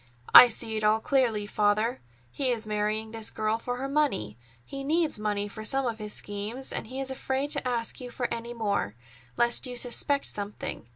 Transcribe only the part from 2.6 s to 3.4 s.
marrying this